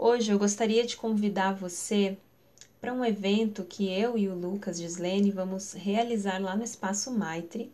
[0.00, 2.16] Hoje eu gostaria de convidar você
[2.80, 7.72] para um evento que eu e o Lucas Gislene vamos realizar lá no Espaço Maitre,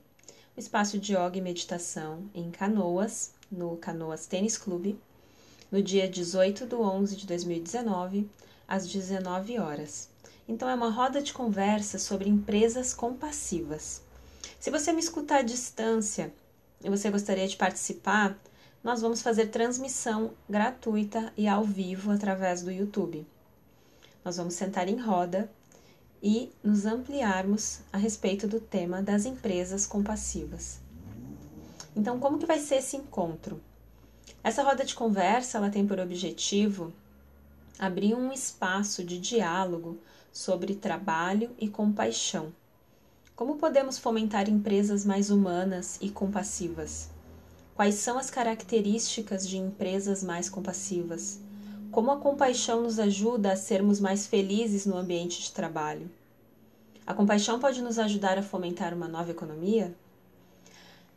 [0.56, 4.98] o espaço de yoga e meditação em Canoas, no Canoas Tênis Clube,
[5.70, 8.26] no dia 18 de 11 de 2019,
[8.66, 10.08] às 19 horas.
[10.48, 14.00] Então é uma roda de conversa sobre empresas compassivas.
[14.58, 16.32] Se você me escutar à distância
[16.82, 18.34] e você gostaria de participar,
[18.84, 23.26] nós vamos fazer transmissão gratuita e ao vivo através do YouTube.
[24.22, 25.50] Nós vamos sentar em roda
[26.22, 30.80] e nos ampliarmos a respeito do tema das empresas compassivas.
[31.96, 33.58] Então, como que vai ser esse encontro?
[34.42, 36.92] Essa roda de conversa, ela tem por objetivo
[37.78, 39.98] abrir um espaço de diálogo
[40.30, 42.52] sobre trabalho e compaixão.
[43.34, 47.13] Como podemos fomentar empresas mais humanas e compassivas?
[47.74, 51.40] Quais são as características de empresas mais compassivas?
[51.90, 56.08] Como a compaixão nos ajuda a sermos mais felizes no ambiente de trabalho?
[57.04, 59.92] A compaixão pode nos ajudar a fomentar uma nova economia?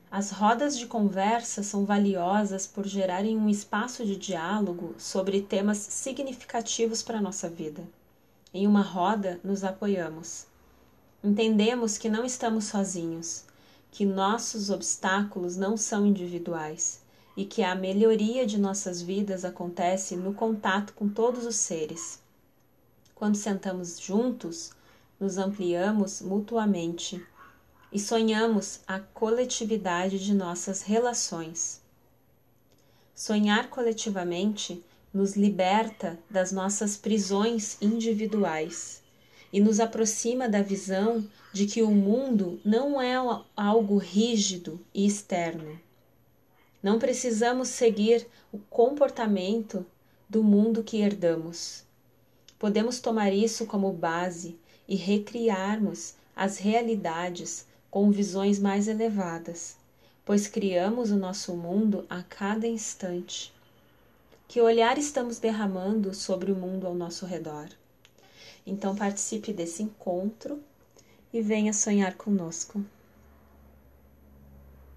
[0.09, 7.03] As rodas de conversa são valiosas por gerarem um espaço de diálogo sobre temas significativos
[7.03, 7.83] para a nossa vida.
[8.52, 10.47] Em uma roda, nos apoiamos.
[11.23, 13.45] Entendemos que não estamos sozinhos
[13.97, 17.01] que nossos obstáculos não são individuais
[17.35, 22.21] e que a melhoria de nossas vidas acontece no contato com todos os seres.
[23.15, 24.69] Quando sentamos juntos,
[25.19, 27.25] nos ampliamos mutuamente
[27.91, 31.81] e sonhamos a coletividade de nossas relações.
[33.15, 39.01] Sonhar coletivamente nos liberta das nossas prisões individuais
[39.51, 43.13] e nos aproxima da visão de que o mundo não é
[43.55, 45.79] algo rígido e externo.
[46.83, 49.85] Não precisamos seguir o comportamento
[50.29, 51.83] do mundo que herdamos.
[52.59, 59.77] Podemos tomar isso como base e recriarmos as realidades com visões mais elevadas,
[60.23, 63.53] pois criamos o nosso mundo a cada instante.
[64.47, 67.67] Que olhar estamos derramando sobre o mundo ao nosso redor?
[68.70, 70.61] Então participe desse encontro
[71.32, 72.83] e venha sonhar conosco.